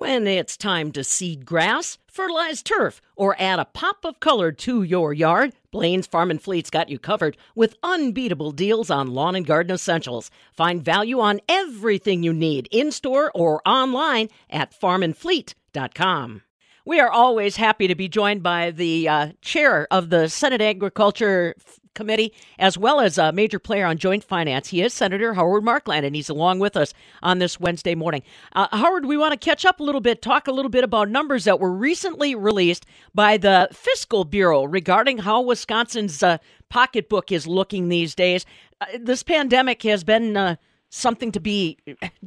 When 0.00 0.26
it's 0.26 0.56
time 0.56 0.92
to 0.92 1.04
seed 1.04 1.44
grass, 1.44 1.98
fertilize 2.06 2.62
turf, 2.62 3.02
or 3.16 3.36
add 3.38 3.58
a 3.58 3.66
pop 3.66 4.06
of 4.06 4.18
color 4.18 4.50
to 4.50 4.82
your 4.82 5.12
yard, 5.12 5.52
Blain's 5.70 6.06
Farm 6.06 6.30
and 6.30 6.40
Fleet's 6.40 6.70
got 6.70 6.88
you 6.88 6.98
covered 6.98 7.36
with 7.54 7.76
unbeatable 7.82 8.52
deals 8.52 8.90
on 8.90 9.12
lawn 9.12 9.34
and 9.34 9.44
garden 9.44 9.74
essentials. 9.74 10.30
Find 10.54 10.82
value 10.82 11.20
on 11.20 11.42
everything 11.50 12.22
you 12.22 12.32
need 12.32 12.66
in 12.70 12.92
store 12.92 13.30
or 13.34 13.60
online 13.68 14.30
at 14.48 14.72
farmandfleet.com. 14.72 16.42
We 16.86 16.98
are 16.98 17.10
always 17.10 17.56
happy 17.56 17.86
to 17.86 17.94
be 17.94 18.08
joined 18.08 18.42
by 18.42 18.70
the 18.70 19.06
uh, 19.06 19.32
chair 19.42 19.86
of 19.90 20.08
the 20.08 20.30
Senate 20.30 20.62
Agriculture 20.62 21.54
Committee, 21.94 22.32
as 22.58 22.78
well 22.78 23.00
as 23.00 23.18
a 23.18 23.32
major 23.32 23.58
player 23.58 23.84
on 23.86 23.98
joint 23.98 24.24
finance. 24.24 24.68
He 24.68 24.82
is 24.82 24.94
Senator 24.94 25.34
Howard 25.34 25.64
Marklein, 25.64 26.04
and 26.04 26.14
he's 26.14 26.28
along 26.28 26.58
with 26.58 26.76
us 26.76 26.94
on 27.22 27.38
this 27.38 27.58
Wednesday 27.58 27.94
morning. 27.94 28.22
Uh, 28.54 28.68
Howard, 28.76 29.06
we 29.06 29.16
want 29.16 29.32
to 29.32 29.38
catch 29.38 29.64
up 29.64 29.80
a 29.80 29.82
little 29.82 30.00
bit, 30.00 30.22
talk 30.22 30.46
a 30.46 30.52
little 30.52 30.70
bit 30.70 30.84
about 30.84 31.08
numbers 31.08 31.44
that 31.44 31.60
were 31.60 31.72
recently 31.72 32.34
released 32.34 32.86
by 33.14 33.36
the 33.36 33.68
Fiscal 33.72 34.24
Bureau 34.24 34.64
regarding 34.64 35.18
how 35.18 35.40
Wisconsin's 35.40 36.22
uh, 36.22 36.38
pocketbook 36.68 37.32
is 37.32 37.46
looking 37.46 37.88
these 37.88 38.14
days. 38.14 38.46
Uh, 38.80 38.86
this 39.00 39.22
pandemic 39.22 39.82
has 39.82 40.04
been 40.04 40.36
uh, 40.36 40.56
something 40.90 41.32
to 41.32 41.40
be 41.40 41.78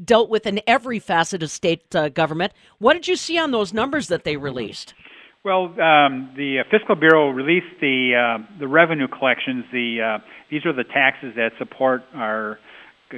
dealt 0.03 0.29
with 0.29 0.45
in 0.45 0.61
every 0.67 0.99
facet 0.99 1.43
of 1.43 1.51
state 1.51 1.95
uh, 1.95 2.09
government. 2.09 2.53
What 2.79 2.93
did 2.93 3.07
you 3.07 3.15
see 3.15 3.37
on 3.37 3.51
those 3.51 3.73
numbers 3.73 4.07
that 4.07 4.23
they 4.23 4.37
released? 4.37 4.93
Well, 5.43 5.65
um, 5.65 6.31
the 6.37 6.59
uh, 6.61 6.69
Fiscal 6.71 6.95
Bureau 6.95 7.29
released 7.29 7.81
the 7.81 8.15
uh, 8.15 8.59
the 8.59 8.67
revenue 8.67 9.09
collections. 9.09 9.65
The 9.73 9.99
uh, 9.99 10.23
these 10.49 10.65
are 10.65 10.71
the 10.71 10.85
taxes 10.85 11.33
that 11.35 11.51
support 11.57 12.03
our 12.15 12.59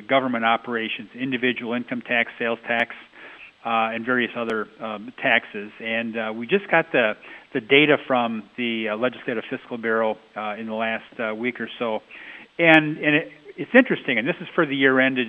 government 0.10 0.44
operations: 0.44 1.10
individual 1.14 1.76
income 1.76 2.02
tax, 2.02 2.32
sales 2.40 2.58
tax, 2.66 2.96
uh, 3.64 3.94
and 3.94 4.08
various 4.08 4.32
other 4.36 4.66
um, 4.82 5.14
taxes. 5.22 5.70
And 5.80 6.18
uh, 6.18 6.34
we 6.34 6.48
just 6.48 6.66
got 6.72 6.92
the 6.92 7.14
the 7.54 7.62
data 7.62 7.98
from 8.08 8.50
the 8.58 8.90
uh, 8.90 8.98
Legislative 8.98 9.44
Fiscal 9.48 9.78
Bureau 9.78 10.18
in 10.58 10.66
the 10.66 10.74
last 10.74 11.38
week 11.38 11.62
or 11.62 11.70
so, 11.78 12.00
and 12.58 12.98
and 12.98 13.16
it, 13.18 13.28
it's 13.56 13.76
interesting. 13.78 14.18
And 14.18 14.28
this 14.28 14.38
is 14.42 14.48
for 14.56 14.66
the 14.66 14.76
year 14.76 15.00
ended. 15.00 15.28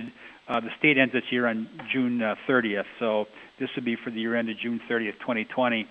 The 0.48 0.70
state 0.78 0.96
ends 0.96 1.12
its 1.14 1.26
year 1.30 1.46
on 1.46 1.68
June 1.92 2.22
uh, 2.22 2.36
30th, 2.48 2.86
so 3.00 3.26
this 3.60 3.68
would 3.76 3.84
be 3.84 3.96
for 4.02 4.10
the 4.10 4.20
year 4.20 4.36
ended 4.36 4.56
June 4.62 4.80
30th, 4.88 5.18
2020. 5.20 5.86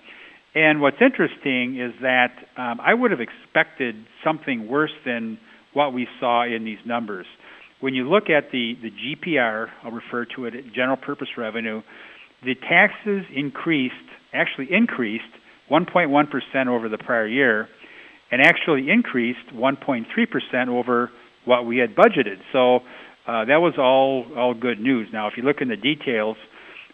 And 0.56 0.80
what's 0.80 1.02
interesting 1.02 1.80
is 1.80 1.94
that 2.02 2.32
um, 2.58 2.80
I 2.80 2.94
would 2.94 3.12
have 3.12 3.20
expected 3.20 3.96
something 4.24 4.70
worse 4.70 4.94
than 5.06 5.38
what 5.74 5.94
we 5.94 6.08
saw 6.22 6.46
in 6.46 6.64
these 6.64 6.80
numbers. 6.86 7.26
When 7.82 7.94
you 7.94 8.10
look 8.10 8.30
at 8.30 8.52
the, 8.52 8.74
the 8.82 8.90
GPR, 8.90 9.68
I'll 9.84 9.92
refer 9.92 10.26
to 10.36 10.46
it 10.46 10.54
general 10.74 10.96
purpose 10.96 11.28
revenue, 11.38 11.82
the 12.44 12.56
taxes 12.56 13.26
increased, 13.36 13.94
actually 14.34 14.70
increased 14.72 15.24
1.1% 15.70 16.68
over 16.68 16.88
the 16.88 16.98
prior 16.98 17.28
year, 17.28 17.68
and 18.32 18.42
actually 18.42 18.90
increased 18.90 19.54
1.3% 19.54 20.68
over 20.70 21.12
what 21.44 21.66
we 21.66 21.78
had 21.78 21.96
budgeted. 21.96 22.38
So 22.54 22.78
uh, 23.28 23.46
that 23.46 23.58
was 23.58 23.74
all 23.78 24.26
all 24.38 24.54
good 24.54 24.80
news. 24.80 25.08
Now, 25.12 25.28
if 25.28 25.34
you 25.36 25.44
look 25.44 25.58
in 25.60 25.68
the 25.68 25.76
details, 25.76 26.38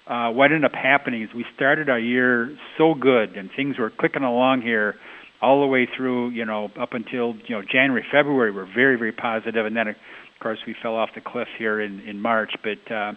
uh, 0.08 0.32
what 0.32 0.46
ended 0.46 0.66
up 0.66 0.74
happening 0.74 1.24
is 1.24 1.30
we 1.36 1.46
started 1.56 1.90
our 1.90 2.00
year 2.00 2.56
so 2.78 2.94
good 2.94 3.38
and 3.38 3.50
things 3.56 3.78
were 3.78 3.92
clicking 3.92 4.24
along 4.24 4.62
here 4.62 4.96
all 5.42 5.62
the 5.62 5.68
way 5.68 5.88
through, 5.98 6.30
you 6.30 6.46
know, 6.46 6.70
up 6.80 6.94
until 6.94 7.34
you 7.48 7.56
know 7.56 7.62
January, 7.62 8.06
February. 8.12 8.52
We're 8.52 8.72
very, 8.72 8.98
very 8.98 9.12
positive, 9.12 9.66
and 9.66 9.76
then 9.76 9.88
of 9.88 9.96
course 10.42 10.60
we 10.68 10.76
fell 10.82 10.96
off 10.96 11.10
the 11.16 11.22
cliff 11.22 11.48
here 11.58 11.82
in 11.82 12.00
in 12.02 12.22
March. 12.22 12.52
But 12.64 12.94
uh, 12.94 13.14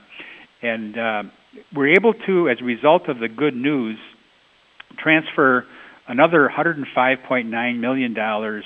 and 0.62 0.98
uh, 0.98 1.22
we're 1.74 1.92
able 1.92 2.14
to, 2.26 2.48
as 2.48 2.58
a 2.60 2.64
result 2.64 3.08
of 3.08 3.18
the 3.18 3.28
good 3.28 3.54
news, 3.54 3.98
transfer 4.98 5.66
another 6.08 6.50
105.9 6.56 7.78
million 7.78 8.14
dollars 8.14 8.64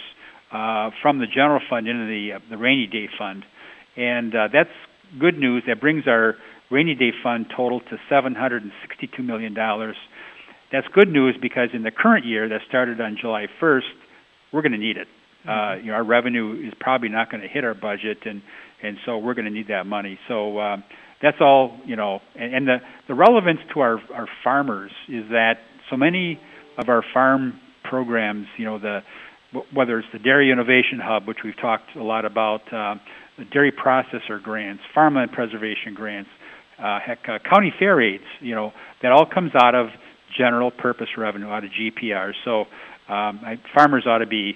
uh, 0.52 0.90
from 1.02 1.18
the 1.18 1.26
general 1.26 1.60
fund 1.68 1.88
into 1.88 2.06
the 2.06 2.36
uh, 2.36 2.38
the 2.50 2.56
rainy 2.56 2.86
day 2.86 3.08
fund, 3.18 3.44
and 3.96 4.34
uh, 4.34 4.48
that's 4.52 4.70
good 5.18 5.36
news. 5.36 5.64
That 5.66 5.80
brings 5.80 6.06
our 6.06 6.36
rainy 6.70 6.94
day 6.94 7.10
fund 7.22 7.46
total 7.54 7.80
to 7.80 7.96
$762 8.10 8.70
million. 9.24 9.54
That's 9.54 10.86
good 10.94 11.08
news 11.08 11.36
because 11.40 11.68
in 11.72 11.82
the 11.82 11.90
current 11.90 12.26
year 12.26 12.48
that 12.48 12.60
started 12.68 13.00
on 13.00 13.16
July 13.20 13.46
1st, 13.60 13.82
we're 14.52 14.62
going 14.62 14.72
to 14.72 14.78
need 14.78 14.96
it. 14.96 15.08
Uh, 15.44 15.50
mm-hmm. 15.50 15.50
Uh, 15.50 15.82
you 15.82 15.86
know, 15.86 15.94
our 15.94 16.04
revenue 16.04 16.66
is 16.66 16.74
probably 16.80 17.08
not 17.08 17.30
going 17.30 17.42
to 17.42 17.48
hit 17.48 17.64
our 17.64 17.74
budget, 17.74 18.18
and 18.24 18.42
and 18.82 18.96
so 19.04 19.18
we're 19.18 19.34
going 19.34 19.44
to 19.44 19.50
need 19.50 19.68
that 19.68 19.86
money. 19.86 20.18
So 20.28 20.58
uh, 20.58 20.76
that's 21.22 21.38
all. 21.40 21.78
You 21.86 21.96
know, 21.96 22.20
and, 22.34 22.54
and 22.54 22.66
the 22.66 22.76
the 23.06 23.14
relevance 23.14 23.60
to 23.74 23.80
our 23.80 23.98
our 24.12 24.26
farmers 24.42 24.90
is 25.08 25.24
that 25.30 25.58
so 25.90 25.96
many 25.96 26.40
of 26.76 26.88
our 26.88 27.02
farm 27.14 27.60
programs, 27.84 28.46
you 28.58 28.64
know, 28.64 28.78
the 28.78 29.00
whether 29.72 29.98
it's 29.98 30.08
the 30.12 30.18
Dairy 30.18 30.50
Innovation 30.50 31.00
Hub, 31.02 31.26
which 31.26 31.38
we've 31.42 31.58
talked 31.58 31.96
a 31.96 32.02
lot 32.02 32.24
about, 32.24 32.60
uh, 32.72 32.96
the 33.38 33.44
dairy 33.46 33.72
processor 33.72 34.42
grants, 34.42 34.82
farmland 34.94 35.32
preservation 35.32 35.94
grants, 35.94 36.28
uh, 36.82 36.98
heck, 37.04 37.18
uh, 37.28 37.38
county 37.48 37.72
fair 37.78 38.00
aids, 38.00 38.24
you 38.40 38.54
know, 38.54 38.72
that 39.02 39.12
all 39.12 39.26
comes 39.26 39.52
out 39.54 39.74
of 39.74 39.88
general 40.36 40.70
purpose 40.70 41.08
revenue, 41.16 41.48
out 41.48 41.64
of 41.64 41.70
GPR. 41.70 42.32
So 42.44 42.60
um, 43.12 43.40
I, 43.44 43.58
farmers 43.74 44.04
ought 44.06 44.18
to 44.18 44.26
be 44.26 44.54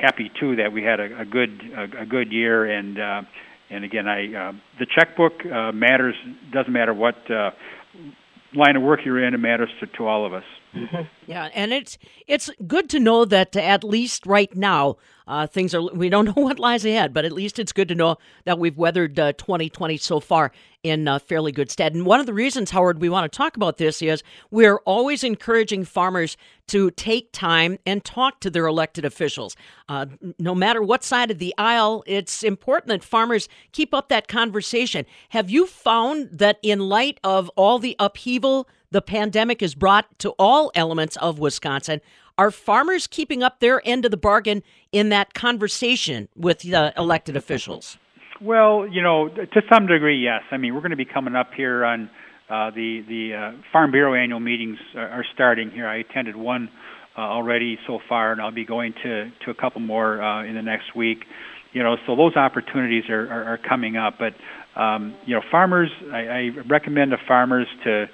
happy 0.00 0.30
too 0.40 0.56
that 0.56 0.72
we 0.72 0.82
had 0.82 1.00
a, 1.00 1.20
a 1.20 1.24
good 1.24 1.60
a, 1.76 2.02
a 2.02 2.06
good 2.06 2.32
year 2.32 2.64
and 2.64 2.98
uh, 2.98 3.22
and 3.70 3.84
again 3.84 4.08
I 4.08 4.34
uh, 4.34 4.52
the 4.78 4.86
checkbook 4.86 5.32
uh, 5.44 5.72
matters 5.72 6.14
doesn't 6.52 6.72
matter 6.72 6.92
what 6.92 7.14
uh, 7.30 7.50
line 8.54 8.76
of 8.76 8.82
work 8.82 9.00
you're 9.04 9.24
in 9.24 9.34
it 9.34 9.38
matters 9.38 9.70
to, 9.80 9.86
to 9.98 10.06
all 10.06 10.26
of 10.26 10.32
us. 10.32 10.44
Yeah, 11.26 11.48
and 11.54 11.72
it's 11.72 11.98
it's 12.26 12.50
good 12.66 12.90
to 12.90 13.00
know 13.00 13.24
that 13.24 13.56
at 13.56 13.84
least 13.84 14.26
right 14.26 14.54
now 14.54 14.96
uh, 15.26 15.46
things 15.46 15.74
are. 15.74 15.82
We 15.82 16.08
don't 16.08 16.24
know 16.36 16.42
what 16.42 16.58
lies 16.58 16.84
ahead, 16.84 17.14
but 17.14 17.24
at 17.24 17.32
least 17.32 17.58
it's 17.58 17.72
good 17.72 17.88
to 17.88 17.94
know 17.94 18.16
that 18.44 18.58
we've 18.58 18.76
weathered 18.76 19.18
uh, 19.18 19.32
2020 19.32 19.96
so 19.96 20.20
far 20.20 20.52
in 20.82 21.08
uh, 21.08 21.18
fairly 21.18 21.50
good 21.50 21.70
stead. 21.70 21.94
And 21.94 22.04
one 22.04 22.20
of 22.20 22.26
the 22.26 22.34
reasons, 22.34 22.70
Howard, 22.70 23.00
we 23.00 23.08
want 23.08 23.30
to 23.30 23.34
talk 23.34 23.56
about 23.56 23.78
this 23.78 24.02
is 24.02 24.22
we're 24.50 24.76
always 24.84 25.24
encouraging 25.24 25.84
farmers 25.84 26.36
to 26.66 26.90
take 26.90 27.32
time 27.32 27.78
and 27.86 28.04
talk 28.04 28.40
to 28.40 28.50
their 28.50 28.66
elected 28.66 29.04
officials. 29.04 29.56
Uh, 29.88 30.06
no 30.38 30.54
matter 30.54 30.82
what 30.82 31.02
side 31.02 31.30
of 31.30 31.38
the 31.38 31.54
aisle, 31.56 32.04
it's 32.06 32.42
important 32.42 32.88
that 32.88 33.02
farmers 33.02 33.48
keep 33.72 33.94
up 33.94 34.08
that 34.10 34.28
conversation. 34.28 35.06
Have 35.30 35.48
you 35.48 35.66
found 35.66 36.28
that 36.32 36.58
in 36.62 36.80
light 36.80 37.18
of 37.24 37.50
all 37.56 37.78
the 37.78 37.96
upheaval 37.98 38.68
the 38.94 39.02
pandemic 39.02 39.60
has 39.60 39.74
brought 39.74 40.06
to 40.20 40.30
all 40.38 40.70
elements 40.76 41.16
of 41.16 41.40
Wisconsin, 41.40 42.00
are 42.38 42.52
farmers 42.52 43.08
keeping 43.08 43.42
up 43.42 43.58
their 43.58 43.82
end 43.84 44.04
of 44.04 44.12
the 44.12 44.16
bargain 44.16 44.62
in 44.92 45.08
that 45.08 45.34
conversation 45.34 46.28
with 46.36 46.60
the 46.60 46.94
elected 46.96 47.36
officials? 47.36 47.98
Well, 48.40 48.86
you 48.86 49.02
know, 49.02 49.28
to 49.28 49.62
some 49.68 49.88
degree, 49.88 50.22
yes. 50.22 50.42
I 50.52 50.58
mean, 50.58 50.74
we're 50.74 50.80
going 50.80 50.90
to 50.90 50.96
be 50.96 51.04
coming 51.04 51.34
up 51.34 51.50
here 51.56 51.84
on 51.84 52.08
uh, 52.48 52.70
the 52.70 53.02
the 53.08 53.34
uh, 53.34 53.62
Farm 53.72 53.90
Bureau 53.90 54.14
annual 54.14 54.38
meetings 54.38 54.78
are, 54.94 55.08
are 55.08 55.24
starting 55.34 55.72
here. 55.72 55.88
I 55.88 55.96
attended 55.96 56.36
one 56.36 56.68
uh, 57.18 57.22
already 57.22 57.78
so 57.88 57.98
far, 58.08 58.30
and 58.30 58.40
I'll 58.40 58.52
be 58.52 58.64
going 58.64 58.94
to 59.02 59.30
to 59.44 59.50
a 59.50 59.54
couple 59.54 59.80
more 59.80 60.22
uh, 60.22 60.44
in 60.44 60.54
the 60.54 60.62
next 60.62 60.94
week. 60.94 61.24
You 61.72 61.82
know, 61.82 61.96
so 62.06 62.14
those 62.14 62.36
opportunities 62.36 63.08
are 63.08 63.28
are, 63.28 63.44
are 63.54 63.58
coming 63.58 63.96
up. 63.96 64.18
But 64.20 64.34
um, 64.80 65.14
you 65.26 65.34
know, 65.34 65.42
farmers, 65.50 65.90
I, 66.12 66.18
I 66.18 66.50
recommend 66.68 67.10
to 67.10 67.16
farmers 67.26 67.66
to 67.84 68.06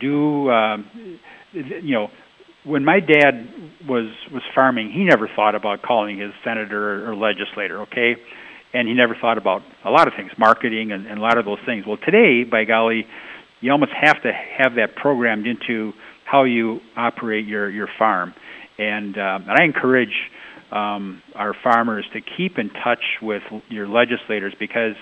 do 0.00 0.50
um, 0.50 1.18
you 1.52 1.94
know 1.94 2.08
when 2.66 2.84
my 2.84 2.98
dad 3.00 3.48
was 3.88 4.10
was 4.32 4.42
farming, 4.54 4.90
he 4.90 5.04
never 5.04 5.28
thought 5.34 5.54
about 5.54 5.82
calling 5.82 6.18
his 6.18 6.32
senator 6.44 7.08
or, 7.08 7.14
legislator, 7.14 7.82
okay? 7.82 8.16
And 8.74 8.88
he 8.88 8.94
never 8.94 9.16
thought 9.18 9.38
about 9.38 9.62
a 9.84 9.90
lot 9.90 10.08
of 10.08 10.14
things, 10.14 10.32
marketing 10.36 10.92
and, 10.92 11.06
and 11.06 11.18
a 11.18 11.22
lot 11.22 11.38
of 11.38 11.44
those 11.44 11.60
things. 11.64 11.84
Well, 11.86 11.96
today, 12.04 12.42
by 12.44 12.64
golly, 12.64 13.06
you 13.60 13.70
almost 13.70 13.92
have 13.92 14.20
to 14.22 14.32
have 14.32 14.74
that 14.74 14.96
programmed 14.96 15.46
into 15.46 15.92
how 16.24 16.42
you 16.44 16.80
operate 16.96 17.46
your 17.46 17.70
your 17.70 17.88
farm. 17.98 18.34
And 18.78 19.16
uh, 19.16 19.38
and 19.46 19.52
I 19.52 19.64
encourage 19.64 20.14
um, 20.72 21.22
our 21.36 21.54
farmers 21.62 22.04
to 22.12 22.20
keep 22.20 22.58
in 22.58 22.70
touch 22.70 23.02
with 23.22 23.42
your 23.68 23.86
legislators 23.86 24.54
because 24.58 24.96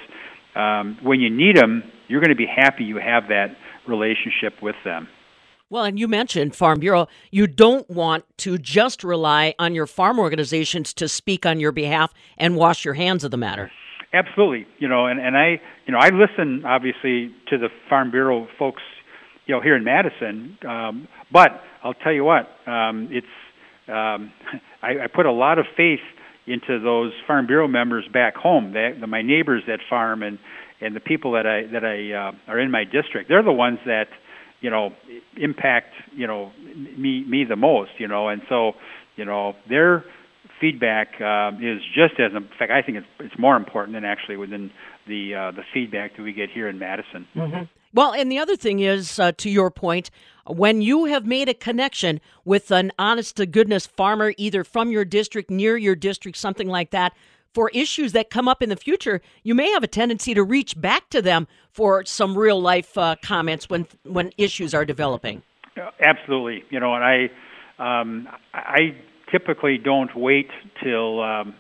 um, 0.55 0.99
when 1.03 1.21
you 1.21 1.31
need 1.31 1.57
them, 1.57 1.83
you're 2.09 2.21
going 2.21 2.31
to 2.31 2.37
be 2.37 2.47
happy 2.47 2.85
you 2.85 2.99
have 2.99 3.29
that 3.29 3.57
relationship 3.87 4.63
with 4.63 4.77
them. 4.85 5.09
Well, 5.71 5.85
and 5.85 5.99
you 5.99 6.07
mentioned 6.07 6.55
Farm 6.55 6.79
Bureau. 6.79 7.09
You 7.31 7.47
don't 7.47 7.89
want 7.91 8.25
to 8.39 8.59
just 8.59 9.03
rely 9.03 9.55
on 9.59 9.75
your 9.75 9.87
farm 9.87 10.19
organizations 10.19 10.93
to 10.95 11.09
speak 11.09 11.47
on 11.47 11.59
your 11.59 11.73
behalf 11.73 12.13
and 12.37 12.55
wash 12.55 12.85
your 12.85 12.95
hands 12.95 13.25
of 13.25 13.31
the 13.31 13.37
matter. 13.37 13.71
Absolutely, 14.13 14.67
you 14.79 14.87
know, 14.87 15.07
and 15.07 15.19
and 15.19 15.37
I, 15.37 15.61
you 15.87 15.93
know, 15.93 15.99
I 15.99 16.11
listen 16.11 16.65
obviously 16.65 17.35
to 17.49 17.59
the 17.59 17.69
Farm 17.89 18.11
Bureau 18.11 18.47
folks, 18.59 18.83
you 19.47 19.55
know, 19.55 19.61
here 19.61 19.75
in 19.75 19.83
Madison. 19.83 20.57
Um, 20.69 21.09
but 21.33 21.63
I'll 21.83 21.95
tell 21.95 22.13
you 22.13 22.23
what, 22.25 22.49
um, 22.69 23.09
it's 23.11 23.27
um, 23.89 24.33
I, 24.83 25.05
I 25.05 25.07
put 25.13 25.27
a 25.27 25.33
lot 25.33 25.59
of 25.59 25.67
faith 25.77 25.99
into 26.47 26.79
those 26.79 27.13
Farm 27.27 27.47
Bureau 27.47 27.67
members 27.67 28.07
back 28.13 28.37
home. 28.37 28.75
that, 28.75 28.99
the, 29.01 29.07
my 29.07 29.23
neighbors 29.23 29.63
that 29.67 29.81
farm 29.89 30.23
and 30.23 30.39
and 30.81 30.95
the 30.95 31.01
people 31.01 31.33
that 31.33 31.47
I 31.47 31.67
that 31.73 31.85
I 31.85 32.13
uh, 32.13 32.53
are 32.53 32.59
in 32.59 32.71
my 32.71 32.85
district. 32.85 33.29
They're 33.29 33.43
the 33.43 33.53
ones 33.53 33.79
that 33.87 34.09
you 34.61 34.71
know 34.71 34.93
impact 35.37 35.95
you 36.15 36.27
know 36.27 36.53
me 36.97 37.25
me 37.25 37.45
the 37.45 37.57
most. 37.57 37.93
You 37.99 38.09
know, 38.09 38.29
and 38.29 38.43
so 38.49 38.73
you 39.17 39.25
know 39.25 39.55
their 39.69 40.05
feedback 40.61 41.21
uh, 41.21 41.53
is 41.61 41.81
just 41.95 42.21
as 42.21 42.33
in 42.35 42.49
fact 42.59 42.73
I 42.73 42.83
think 42.83 42.99
it's 42.99 43.07
it's 43.21 43.39
more 43.39 43.57
important 43.57 43.95
than 43.95 44.05
actually 44.05 44.37
within 44.37 44.71
the 45.07 45.35
uh, 45.35 45.51
the 45.53 45.63
feedback 45.73 46.17
that 46.17 46.23
we 46.23 46.33
get 46.33 46.51
here 46.51 46.69
in 46.69 46.79
Madison. 46.79 47.27
Mm-hmm. 47.35 47.65
Well, 47.93 48.13
and 48.13 48.31
the 48.31 48.39
other 48.39 48.57
thing 48.57 48.81
is, 48.81 49.21
uh, 49.21 49.31
to 49.39 49.49
your 49.49 49.71
point, 49.71 50.11
when 50.47 50.83
you 50.83 51.05
have 51.05 51.27
made 51.27 51.49
a 51.49 51.55
connection 51.55 52.21
with 52.45 52.73
an 52.73 52.91
honest 52.99 53.37
to 53.37 53.47
goodness 53.47 53.87
farmer, 53.87 54.35
either 54.37 54.65
from 54.65 54.91
your 54.91 55.05
district, 55.05 55.49
near 55.49 55.77
your 55.77 55.95
district, 55.95 56.37
something 56.37 56.69
like 56.69 56.91
that, 56.91 57.13
for 57.55 57.71
issues 57.71 58.13
that 58.13 58.29
come 58.29 58.49
up 58.49 58.63
in 58.63 58.69
the 58.69 58.77
future, 58.77 59.23
you 59.45 59.55
may 59.55 59.71
have 59.71 59.85
a 59.85 59.87
tendency 59.87 60.35
to 60.35 60.43
reach 60.43 60.79
back 60.79 61.09
to 61.11 61.23
them 61.23 61.47
for 61.71 62.05
some 62.05 62.37
real 62.37 62.61
life 62.61 62.99
uh, 62.99 63.17
comments 63.23 63.71
when 63.71 63.87
when 64.03 64.33
issues 64.37 64.75
are 64.75 64.85
developing. 64.85 65.43
Absolutely, 66.01 66.65
you 66.71 66.81
know, 66.81 66.95
and 66.95 67.05
I 67.05 67.31
um, 67.79 68.29
I 68.53 68.97
typically 69.31 69.79
don't 69.79 70.15
wait 70.15 70.51
till 70.83 71.23
um, 71.23 71.55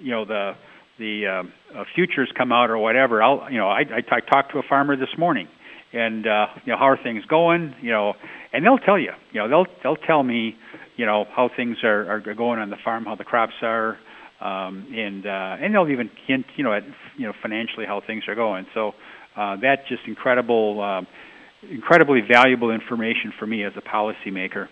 you 0.00 0.10
know 0.10 0.24
the 0.24 0.52
the 0.98 1.26
uh, 1.26 1.78
uh, 1.78 1.84
futures 1.94 2.30
come 2.36 2.52
out 2.52 2.70
or 2.70 2.78
whatever. 2.78 3.22
I'll 3.22 3.50
you 3.50 3.58
know 3.58 3.68
I, 3.68 3.80
I, 3.80 4.16
I 4.16 4.20
talked 4.20 4.52
to 4.52 4.58
a 4.58 4.62
farmer 4.68 4.96
this 4.96 5.16
morning, 5.16 5.48
and 5.92 6.26
uh, 6.26 6.46
you 6.64 6.72
know 6.72 6.78
how 6.78 6.88
are 6.88 7.02
things 7.02 7.24
going? 7.26 7.74
You 7.80 7.92
know, 7.92 8.14
and 8.52 8.64
they'll 8.64 8.78
tell 8.78 8.98
you. 8.98 9.12
You 9.32 9.40
know 9.40 9.48
they'll 9.48 9.66
they'll 9.82 10.06
tell 10.06 10.22
me 10.22 10.56
you 10.96 11.06
know 11.06 11.24
how 11.34 11.50
things 11.54 11.78
are, 11.84 12.10
are 12.10 12.34
going 12.34 12.58
on 12.58 12.70
the 12.70 12.76
farm, 12.84 13.04
how 13.04 13.14
the 13.14 13.24
crops 13.24 13.54
are, 13.62 13.98
um, 14.40 14.86
and 14.94 15.26
uh, 15.26 15.56
and 15.60 15.74
they'll 15.74 15.88
even 15.88 16.10
hint 16.26 16.46
you 16.56 16.64
know 16.64 16.72
at 16.72 16.84
you 17.16 17.26
know 17.26 17.32
financially 17.42 17.86
how 17.86 18.00
things 18.06 18.24
are 18.28 18.34
going. 18.34 18.66
So 18.74 18.92
uh, 19.36 19.56
that's 19.56 19.86
just 19.88 20.02
incredible, 20.06 20.80
uh, 20.80 21.02
incredibly 21.70 22.20
valuable 22.20 22.70
information 22.70 23.32
for 23.38 23.46
me 23.46 23.64
as 23.64 23.72
a 23.76 23.82
policymaker. 23.82 24.68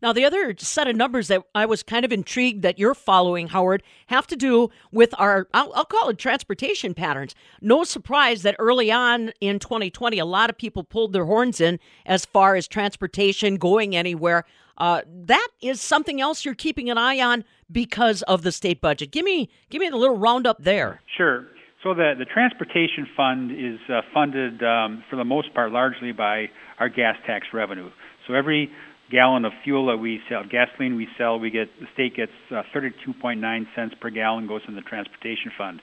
Now, 0.00 0.12
the 0.12 0.24
other 0.24 0.54
set 0.58 0.86
of 0.86 0.94
numbers 0.94 1.26
that 1.26 1.42
I 1.56 1.66
was 1.66 1.82
kind 1.82 2.04
of 2.04 2.12
intrigued 2.12 2.62
that 2.62 2.78
you're 2.78 2.94
following, 2.94 3.48
Howard, 3.48 3.82
have 4.06 4.28
to 4.28 4.36
do 4.36 4.70
with 4.92 5.12
our, 5.18 5.48
I'll, 5.52 5.72
I'll, 5.74 5.84
call 5.84 6.08
it 6.08 6.18
transportation 6.18 6.94
patterns. 6.94 7.34
No 7.60 7.82
surprise 7.82 8.42
that 8.42 8.54
early 8.60 8.92
on 8.92 9.32
in 9.40 9.58
2020, 9.58 10.20
a 10.20 10.24
lot 10.24 10.50
of 10.50 10.56
people 10.58 10.84
pulled 10.84 11.12
their 11.12 11.24
horns 11.24 11.60
in 11.60 11.80
as 12.06 12.24
far 12.24 12.54
as 12.54 12.68
transportation 12.68 13.56
going 13.56 13.96
anywhere. 13.96 14.44
Uh, 14.78 15.02
that 15.06 15.48
is 15.60 15.80
something 15.80 16.20
else 16.20 16.44
you're 16.44 16.54
keeping 16.54 16.88
an 16.88 16.96
eye 16.96 17.20
on 17.20 17.44
because 17.70 18.22
of 18.22 18.42
the 18.42 18.52
state 18.52 18.80
budget. 18.80 19.10
Give 19.10 19.24
me, 19.24 19.50
give 19.70 19.80
me 19.80 19.88
a 19.88 19.96
little 19.96 20.16
roundup 20.16 20.62
there. 20.62 21.02
Sure. 21.16 21.46
So 21.82 21.94
the 21.94 22.14
the 22.18 22.24
transportation 22.24 23.06
fund 23.16 23.52
is 23.52 23.78
uh, 23.88 24.00
funded 24.12 24.62
um, 24.64 25.04
for 25.08 25.16
the 25.16 25.24
most 25.24 25.54
part 25.54 25.70
largely 25.70 26.10
by 26.10 26.46
our 26.80 26.88
gas 26.88 27.14
tax 27.24 27.46
revenue. 27.52 27.90
So 28.26 28.34
every 28.34 28.70
gallon 29.12 29.44
of 29.44 29.52
fuel 29.62 29.86
that 29.86 29.96
we 29.96 30.20
sell, 30.28 30.42
gasoline 30.42 30.96
we 30.96 31.06
sell, 31.16 31.38
we 31.38 31.50
get 31.50 31.68
the 31.80 31.86
state 31.94 32.16
gets 32.16 32.32
uh, 32.50 32.62
32.9 32.74 33.66
cents 33.74 33.94
per 34.00 34.10
gallon 34.10 34.48
goes 34.48 34.62
in 34.66 34.74
the 34.74 34.82
transportation 34.82 35.52
fund. 35.56 35.80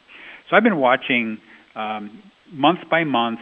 So 0.49 0.55
I've 0.55 0.63
been 0.63 0.77
watching 0.77 1.39
um, 1.75 2.21
month 2.51 2.79
by 2.89 3.03
month, 3.03 3.39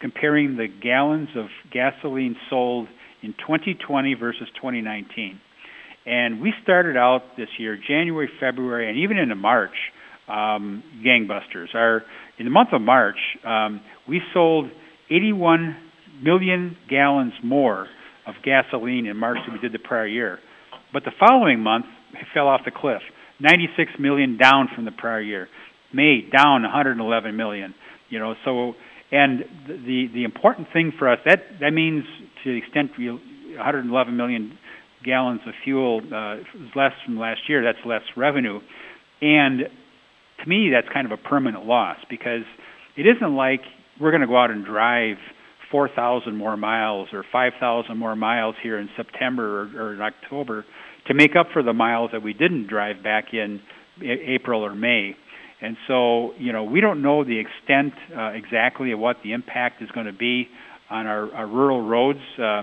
comparing 0.00 0.56
the 0.56 0.68
gallons 0.68 1.30
of 1.36 1.46
gasoline 1.72 2.36
sold 2.50 2.86
in 3.24 3.32
2020 3.32 4.14
versus 4.14 4.46
2019. 4.56 5.40
And 6.06 6.42
we 6.42 6.52
started 6.62 6.96
out 6.96 7.22
this 7.38 7.48
year, 7.58 7.78
January, 7.88 8.28
February, 8.38 8.90
and 8.90 8.98
even 8.98 9.16
into 9.16 9.34
March, 9.34 9.74
um, 10.28 10.82
gangbusters. 11.04 11.74
Our 11.74 12.02
in 12.38 12.44
the 12.44 12.50
month 12.50 12.70
of 12.72 12.82
March, 12.82 13.16
um, 13.44 13.80
we 14.06 14.20
sold 14.34 14.66
81 15.10 15.76
million 16.22 16.76
gallons 16.90 17.32
more 17.42 17.86
of 18.26 18.34
gasoline 18.44 19.06
in 19.06 19.16
March 19.16 19.38
than 19.46 19.54
we 19.54 19.60
did 19.60 19.72
the 19.72 19.78
prior 19.78 20.06
year. 20.06 20.38
But 20.92 21.04
the 21.04 21.12
following 21.18 21.60
month, 21.60 21.86
it 22.12 22.26
fell 22.34 22.48
off 22.48 22.62
the 22.64 22.70
cliff. 22.70 23.02
96 23.40 23.92
million 23.98 24.36
down 24.36 24.68
from 24.74 24.84
the 24.84 24.92
prior 24.92 25.20
year. 25.20 25.48
May 25.92 26.20
down 26.20 26.62
111 26.62 27.36
million. 27.36 27.74
You 28.10 28.18
know, 28.18 28.34
so 28.44 28.74
and 29.10 29.44
the 29.66 30.08
the 30.12 30.24
important 30.24 30.68
thing 30.72 30.92
for 30.98 31.10
us 31.10 31.18
that 31.24 31.40
that 31.60 31.72
means 31.72 32.04
to 32.44 32.52
the 32.52 32.58
extent 32.58 32.92
we 32.98 33.10
111 33.10 34.16
million 34.16 34.58
gallons 35.04 35.40
of 35.46 35.54
fuel 35.64 36.00
uh, 36.12 36.36
is 36.36 36.70
less 36.74 36.92
from 37.04 37.18
last 37.18 37.40
year. 37.48 37.62
That's 37.62 37.84
less 37.86 38.02
revenue, 38.16 38.60
and 39.20 39.60
to 40.42 40.48
me 40.48 40.70
that's 40.72 40.92
kind 40.92 41.06
of 41.06 41.12
a 41.12 41.16
permanent 41.16 41.66
loss 41.66 41.98
because 42.08 42.44
it 42.96 43.02
isn't 43.02 43.34
like 43.34 43.60
we're 44.00 44.10
going 44.10 44.22
to 44.22 44.26
go 44.26 44.36
out 44.36 44.50
and 44.50 44.64
drive 44.64 45.16
4,000 45.70 46.36
more 46.36 46.56
miles 46.56 47.08
or 47.12 47.24
5,000 47.32 47.96
more 47.96 48.14
miles 48.16 48.54
here 48.62 48.78
in 48.78 48.88
September 48.96 49.62
or, 49.62 49.82
or 49.82 49.94
in 49.94 50.00
October 50.00 50.64
to 51.06 51.14
make 51.14 51.36
up 51.38 51.48
for 51.52 51.62
the 51.62 51.72
miles 51.72 52.10
that 52.12 52.22
we 52.22 52.32
didn't 52.32 52.68
drive 52.68 53.02
back 53.02 53.26
in 53.32 53.60
April 54.02 54.64
or 54.64 54.74
May. 54.74 55.16
And 55.60 55.76
so, 55.88 56.34
you 56.38 56.52
know, 56.52 56.64
we 56.64 56.80
don't 56.80 57.02
know 57.02 57.24
the 57.24 57.38
extent 57.38 57.94
uh, 58.16 58.28
exactly 58.28 58.92
of 58.92 58.98
what 58.98 59.16
the 59.22 59.32
impact 59.32 59.82
is 59.82 59.90
going 59.90 60.06
to 60.06 60.12
be 60.12 60.48
on 60.94 61.06
our, 61.06 61.34
our 61.34 61.46
rural 61.46 61.82
roads. 61.82 62.20
Uh, 62.38 62.62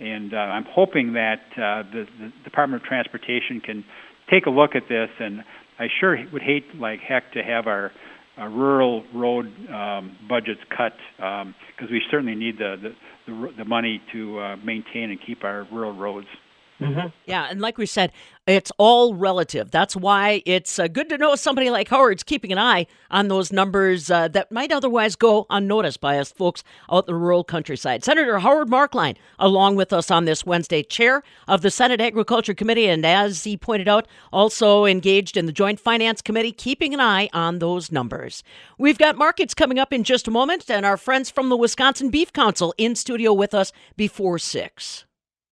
and 0.00 0.34
uh, 0.34 0.36
I'm 0.36 0.66
hoping 0.70 1.14
that 1.14 1.40
uh, 1.56 1.82
the, 1.90 2.04
the 2.20 2.32
Department 2.44 2.82
of 2.82 2.88
Transportation 2.88 3.60
can 3.64 3.84
take 4.30 4.46
a 4.46 4.50
look 4.50 4.74
at 4.74 4.82
this. 4.88 5.08
And 5.18 5.40
I 5.78 5.86
sure 5.98 6.16
would 6.32 6.42
hate 6.42 6.64
like 6.78 7.00
heck 7.00 7.32
to 7.32 7.42
have 7.42 7.66
our 7.66 7.90
uh, 8.38 8.46
rural 8.46 9.04
road 9.14 9.46
um, 9.70 10.16
budgets 10.28 10.60
cut 10.76 10.92
because 11.16 11.42
um, 11.42 11.90
we 11.90 12.00
certainly 12.10 12.34
need 12.34 12.58
the 12.58 12.76
the, 12.82 13.32
the, 13.32 13.48
the 13.58 13.64
money 13.64 14.00
to 14.12 14.38
uh, 14.38 14.56
maintain 14.56 15.10
and 15.10 15.18
keep 15.26 15.44
our 15.44 15.66
rural 15.72 15.92
roads. 15.92 16.26
Mm-hmm. 16.80 17.08
Yeah, 17.26 17.46
and 17.50 17.60
like 17.60 17.76
we 17.76 17.86
said, 17.86 18.10
it's 18.46 18.72
all 18.78 19.14
relative. 19.14 19.70
That's 19.70 19.94
why 19.94 20.42
it's 20.46 20.78
uh, 20.78 20.88
good 20.88 21.08
to 21.10 21.18
know 21.18 21.34
somebody 21.34 21.68
like 21.68 21.88
Howard's 21.88 22.22
keeping 22.22 22.52
an 22.52 22.58
eye 22.58 22.86
on 23.10 23.28
those 23.28 23.52
numbers 23.52 24.10
uh, 24.10 24.28
that 24.28 24.50
might 24.50 24.72
otherwise 24.72 25.14
go 25.14 25.46
unnoticed 25.50 26.00
by 26.00 26.18
us 26.18 26.32
folks 26.32 26.64
out 26.90 27.06
in 27.06 27.12
the 27.12 27.18
rural 27.20 27.44
countryside. 27.44 28.02
Senator 28.02 28.38
Howard 28.38 28.68
Marklein, 28.68 29.16
along 29.38 29.76
with 29.76 29.92
us 29.92 30.10
on 30.10 30.24
this 30.24 30.46
Wednesday, 30.46 30.82
chair 30.82 31.22
of 31.46 31.60
the 31.60 31.70
Senate 31.70 32.00
Agriculture 32.00 32.54
Committee, 32.54 32.88
and 32.88 33.04
as 33.04 33.44
he 33.44 33.56
pointed 33.56 33.86
out, 33.86 34.08
also 34.32 34.86
engaged 34.86 35.36
in 35.36 35.46
the 35.46 35.52
Joint 35.52 35.78
Finance 35.78 36.22
Committee, 36.22 36.52
keeping 36.52 36.94
an 36.94 37.00
eye 37.00 37.28
on 37.34 37.58
those 37.58 37.92
numbers. 37.92 38.42
We've 38.78 38.98
got 38.98 39.18
markets 39.18 39.52
coming 39.52 39.78
up 39.78 39.92
in 39.92 40.02
just 40.02 40.26
a 40.26 40.30
moment, 40.30 40.70
and 40.70 40.86
our 40.86 40.96
friends 40.96 41.30
from 41.30 41.50
the 41.50 41.56
Wisconsin 41.56 42.08
Beef 42.08 42.32
Council 42.32 42.74
in 42.78 42.96
studio 42.96 43.34
with 43.34 43.52
us 43.52 43.70
before 43.96 44.38
six. 44.38 45.04